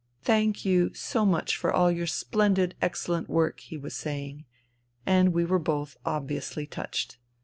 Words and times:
"Thank 0.23 0.65
you 0.65 0.91
so 0.95 1.27
much 1.27 1.55
for 1.55 1.71
all 1.71 1.91
your 1.91 2.07
splendid, 2.07 2.73
excellent 2.81 3.29
work," 3.29 3.59
he 3.59 3.77
was 3.77 3.95
saying; 3.95 4.45
and 5.05 5.31
we 5.31 5.45
were 5.45 5.59
both 5.59 5.95
obviously 6.03 6.65
touched. 6.65 7.19